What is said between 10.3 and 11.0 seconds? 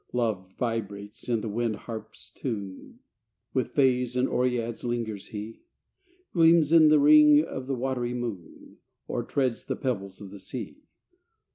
the sea.